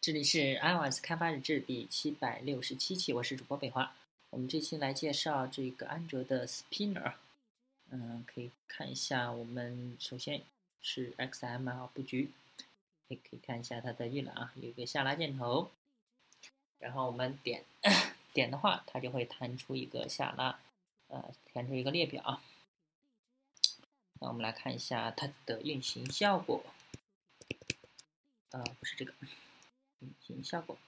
[0.00, 3.96] 这里是 iOS 开发日志第七百六十七期，我是主播北华。
[4.30, 7.14] 我们这期来介绍这个安卓的 Spinner。
[7.90, 10.42] 嗯，可以看一下，我们首先
[10.80, 12.30] 是 XML 布局，
[13.08, 15.72] 也可以看一下它的预览啊，有一个下拉箭头，
[16.78, 17.64] 然后我们点
[18.32, 20.60] 点的话，它就会弹出一个下拉，
[21.08, 22.40] 呃，弹出一个列表。
[24.20, 26.64] 那我们来看一下它的运行效果。
[28.52, 29.12] 呃，不是这个。
[30.00, 30.78] 运行效果，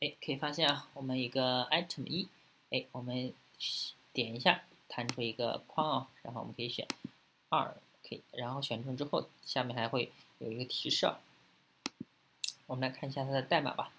[0.00, 2.28] 哎，可以发现啊，我们一个 item 一，
[2.70, 3.32] 哎，我们
[4.12, 6.86] 点一下，弹出一个框啊，然后我们可以选
[7.48, 11.20] 二，可以，然后选中之后，下面还会有一个提示啊。
[12.66, 13.92] 我们来看一下它的代码吧。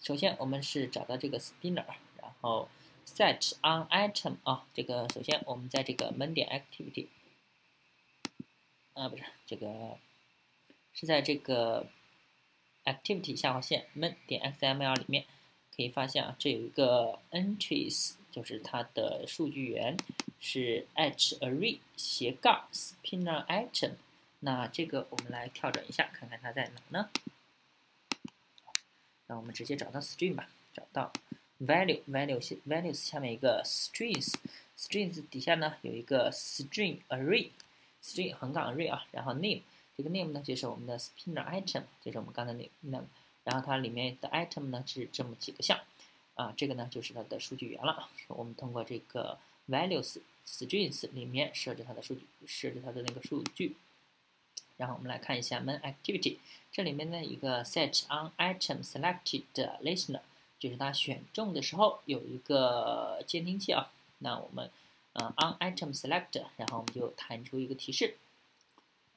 [0.00, 1.86] 首先，我们是找到这个 spinner，
[2.20, 2.68] 然后
[3.06, 7.06] set on item 啊，这个首先我们在这个 main 点 activity，
[8.92, 9.98] 啊，不是这个，
[10.92, 11.86] 是在这个。
[12.84, 15.24] Activity 下划线 main 点 xml 里面
[15.74, 19.96] 可以发现啊，这有一个 entries，就是它的数据源
[20.40, 23.92] 是 h array 斜杠 spinner item。
[24.40, 27.10] 那这个我们来跳转一下，看看它在哪呢？
[29.28, 31.12] 那我们直接找到 string 吧，找到
[31.60, 39.62] value value values 下面一个 strings，strings 底下呢有一个 string array，string 横杠 array 啊，然后 name。
[39.96, 43.04] 这个 name 呢，就是我们的 spinner item，就是我们刚才那那，
[43.44, 45.78] 然后它里面的 item 呢是这么几个项，
[46.34, 48.08] 啊，这个呢就是它的数据源了。
[48.28, 53.76] 我们通过这个 values strings 里面设置它的数据，设置它的那个数据。
[54.78, 56.38] 然后我们来看一下 main activity，
[56.72, 59.44] 这里面呢一个 set on item selected
[59.82, 60.22] listener，
[60.58, 63.92] 就是它选中的时候有一个监听器啊。
[64.18, 64.70] 那我们
[65.12, 68.16] 呃 on item select，然后我们就弹出一个提示。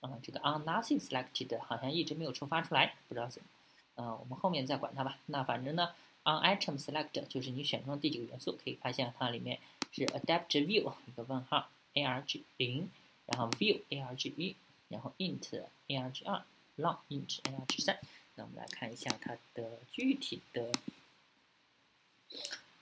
[0.05, 3.47] 啊，这个 on nothing selected 好像一直没有触发出来，不知道怎么，
[3.95, 5.17] 呃，我们后面再管它吧。
[5.25, 9.59] 那反正呢，on item select 就是你选中第几个元素，可以发现它里面
[9.91, 12.87] 是 adapt view 一个问号 arg 零，
[13.25, 14.55] 然后 view arg 一，
[14.89, 16.43] 然后 int arg 二
[16.77, 17.97] ，long int arg 三。
[18.35, 20.71] 那我们来看一下它的具体的，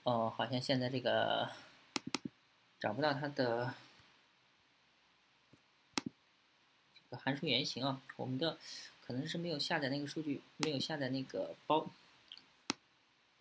[0.02, 1.48] 哦，好像现在这个
[2.78, 3.72] 找不到它的。
[7.16, 8.58] 函数原型啊，我们的
[9.00, 11.90] 可能是没有下载那个数据，没有下载那个包。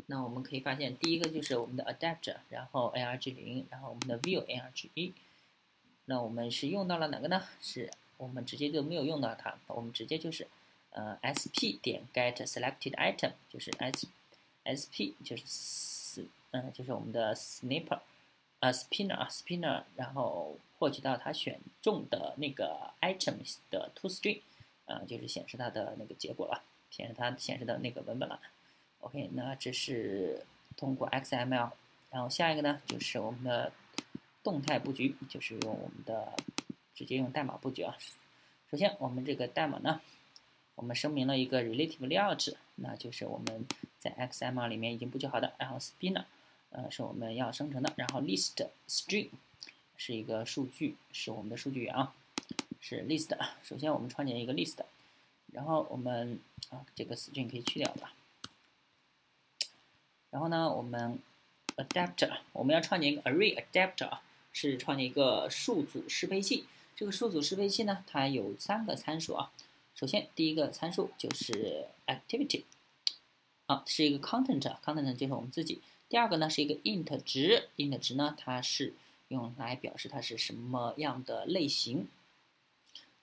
[0.07, 5.13] 那我们可以发现，第一个就是我们的 adapter，然后 arg 零，然后我们的 view arg 一。
[6.05, 7.47] 那我们是用到了哪个呢？
[7.61, 10.45] 是我们直接就没有用到它，我们直接就是
[10.91, 14.07] 呃 sp 点 get selected item，就是 s
[14.65, 17.99] sp 就是 s 嗯就是我们的 snipper。
[18.63, 24.39] 呃，spinner 啊，spinner，然后获取到它选中的那个 items 的 toString，
[24.85, 28.39] 呃，就是显示它的那个结果了，显示它显示的那个文本了。
[29.01, 30.45] OK，那这是
[30.77, 31.71] 通过 XML，
[32.09, 33.73] 然后下一个呢，就是我们的
[34.41, 36.31] 动态布局，就是用我们的
[36.95, 37.97] 直接用代码布局啊。
[38.71, 39.99] 首先，我们这个代码呢，
[40.75, 43.67] 我们声明了一个 relative layout，那就是我们
[43.99, 46.23] 在 XML 里面已经布局好的，然后 spinner。
[46.73, 47.93] 呃，是我们要生成的。
[47.95, 49.29] 然后 list string
[49.95, 52.13] 是一个数据，是我们的数据源啊，
[52.81, 53.35] 是 list。
[53.63, 54.77] 首先我们创建一个 list，
[55.53, 56.39] 然后我们
[56.69, 58.13] 啊这个 string 可以去掉吧。
[60.31, 61.19] 然后呢，我们
[61.77, 64.17] adapter 我们要创建一个 array adapter，
[64.51, 66.65] 是创建一个数组适配器。
[66.95, 69.51] 这个数组适配器呢，它有三个参数啊。
[69.95, 72.63] 首先第一个参数就是 activity，
[73.65, 75.81] 啊是一个 content，content 就是我们自己。
[76.09, 78.93] 第二个呢是一个 int 值，int 值呢它是
[79.29, 82.07] 用来表示它是什么样的类型。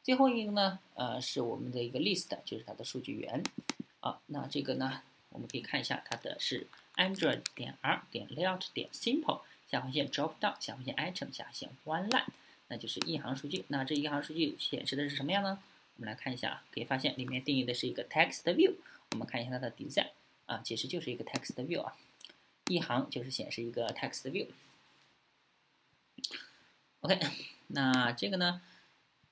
[0.02, 3.42] 最后一个呢，呃，是我们的一个 list，就是它的数据源。
[4.00, 12.24] 啊，那这个呢，我们可以看一下它的是 android 点 r 点 layout 点 simple 下划线 drop down 下划线 item 下划线 one line，
[12.68, 13.66] 那就是一行数据。
[13.68, 15.62] 那这一行数据显示的是什么样呢？
[15.96, 18.74] 我们来看一下，可以发现里面定义的是一个 text view。
[19.12, 20.08] 我们看一下它的 design，
[20.50, 21.96] 啊，其实就是一个 text view 啊。
[22.68, 24.48] 一行就是显示一个 text view。
[27.00, 27.18] OK，
[27.68, 28.60] 那这个呢，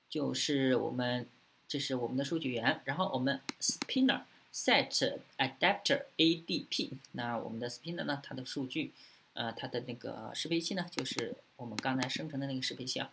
[0.09, 1.27] 就是我们
[1.67, 4.23] 这是我们的数据源，然后我们 spinner
[4.53, 8.93] set adapter adp，那我们的 spinner 呢，它的数据，
[9.33, 13.11] 呃，它的那个适配器呢，就是我们刚才生成的那个适配器啊。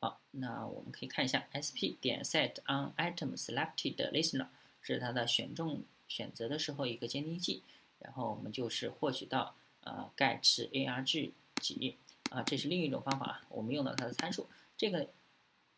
[0.00, 4.48] 好，那我们可以看一下 sp 点 set on item selected listener，
[4.82, 7.62] 是它的选中选择的时候一个监听器。
[7.98, 11.30] 然后我们就是获取到呃 get arg
[11.60, 11.96] 几
[12.30, 14.48] 啊，这是另一种方法，我们用到它的参数。
[14.76, 15.08] 这个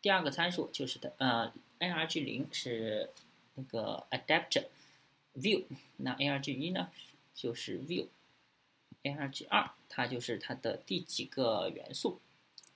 [0.01, 3.11] 第二个参数就是的呃 arg 零是
[3.53, 5.65] 那个 adapter，view，
[5.97, 6.89] 那 arg 一呢
[7.35, 12.19] 就是 view，arg 二它就是它的第几个元素，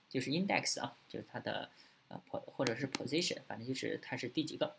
[0.07, 1.71] 就是 index 啊，就是它的
[2.09, 4.75] 呃 po 或者是 position，反正就是它是第几个。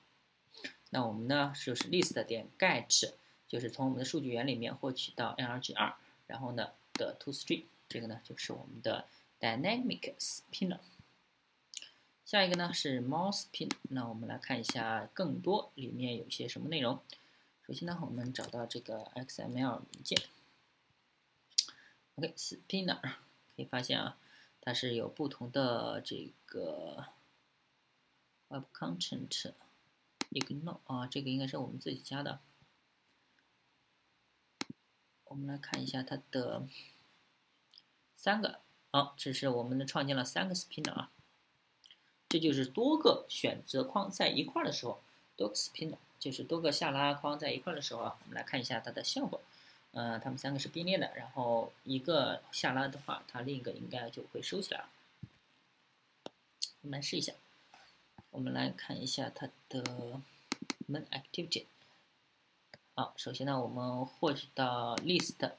[0.90, 3.12] 那我们呢就是 list 点 get，
[3.48, 5.94] 就是从我们的数据源里面获取到 arg 二，
[6.26, 9.06] 然后呢的 toString，这个呢就是我们的
[9.40, 10.80] dynamic spinner。
[12.24, 17.00] 下一个呢是 mousepin，那我们来看一下更多里面有些什么内容。
[17.66, 20.20] 首先呢，我们找到这个 XML 文件
[22.16, 24.16] ，OK，spinner 可以发现啊，
[24.60, 27.06] 它是有不同的这个
[28.48, 29.52] web content。
[30.30, 32.40] Ignore 啊，这个应该是我们自己加的。
[35.24, 36.66] 我们来看一下它的
[38.16, 38.60] 三个，
[38.90, 41.10] 好，这是我们的创建了三个 spinner 啊，
[42.28, 45.02] 这就是多个选择框在一块的时候，
[45.36, 49.40] 多个 spinner 就是多个下拉框在一块的时候啊，我们来看一下它的效果。
[49.92, 54.88] 呃，它们三个是并列的，然后一个下拉的话，它另一个应该就会收起来了。
[56.82, 57.32] 我们来试一下。
[58.30, 59.82] 我们来看一下它的
[60.88, 61.64] main activity。
[62.94, 65.52] 好，首先呢，我们获取到 list，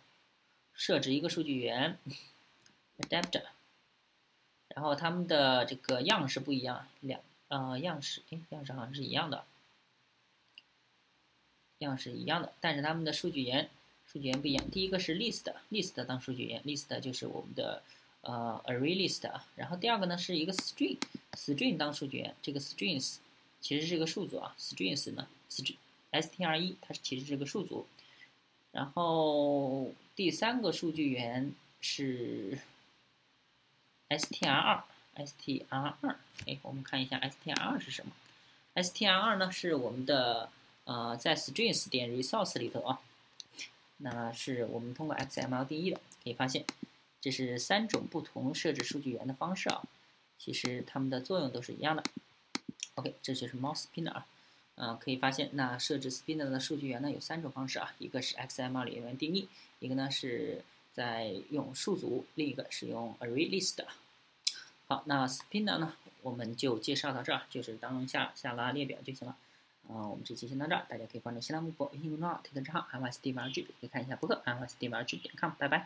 [0.74, 1.98] 设置一个数据源
[3.00, 3.44] adapter，
[4.70, 9.44] 然后它们的这个样式不一样，两呃样式，哎，样式好像是一样的，
[11.80, 13.70] 样式一样的，但是它们的数据源
[14.06, 14.72] 数据源不一样。
[14.72, 17.84] 第一个是 list，list 当数据源，list 就是我们的。
[18.24, 21.00] 呃，array list，然后第二个呢是一个 string
[21.34, 23.16] String 当数据源，这个 strings
[23.62, 25.76] 其实是个数组啊，strings 呢，Str
[26.12, 27.88] S T R 一它其实是个数组，
[28.72, 32.60] 然后第三个数据源是
[34.10, 34.84] str 二
[35.16, 35.96] ，str 二，
[36.46, 38.12] 哎，我们看一下 str 二是什么
[38.76, 40.50] ？str 二呢是我们的
[40.84, 43.02] 呃在 strings 点 resource 里头啊，
[43.98, 46.66] 那是我们通过 XML 定义的，可以发现。
[47.22, 49.84] 这是三种不同设置数据源的方式啊，
[50.44, 52.04] 其实它们的作用都是一样的。
[52.96, 54.26] OK，这就是 mousespinner 啊，
[54.74, 59.48] 呃，可以发现那设置 spinner 的数据源呢有三种方式啊，一个是 XML 里面定义，
[59.80, 63.86] 一个呢是在用数组，另一个是用 array list。
[64.88, 65.94] 好，那 spinner 呢
[66.24, 69.38] 我们就介绍到这儿，就是当下下拉列表就行了。
[69.90, 75.80] 啊，我们这期先到这儿，大家可以关注新浪微博、微信公众号、推特账号 m s d v r g 可以看一下博客 m s d v r g 点 com，拜拜。